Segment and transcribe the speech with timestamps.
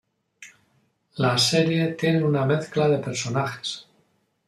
[1.17, 3.85] La serie tiene una mezcla de personajes.